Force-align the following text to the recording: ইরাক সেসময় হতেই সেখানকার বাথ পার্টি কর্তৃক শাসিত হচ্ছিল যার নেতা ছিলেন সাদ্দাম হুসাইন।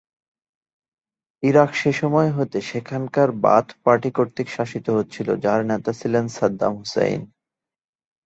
ইরাক 1.43 1.71
সেসময় 1.75 2.29
হতেই 2.37 2.65
সেখানকার 2.71 3.29
বাথ 3.45 3.67
পার্টি 3.83 4.09
কর্তৃক 4.17 4.47
শাসিত 4.49 4.85
হচ্ছিল 4.97 5.27
যার 5.43 5.61
নেতা 5.71 5.91
ছিলেন 5.99 6.25
সাদ্দাম 6.37 6.73
হুসাইন। 6.79 7.21